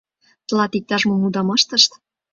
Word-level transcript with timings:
—Тылат 0.47 0.73
иктаж-мом 0.77 1.25
удам 1.27 1.47
ыштышт? 1.55 1.91